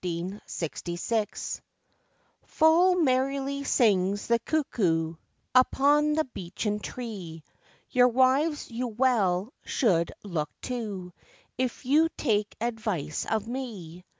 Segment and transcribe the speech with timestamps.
[2.43, 5.13] ]FULL merrily sings the cuckoo
[5.53, 7.43] Upon the beechen tree;
[7.91, 11.13] Your wives you well should look to,
[11.59, 14.03] If you take advice of me.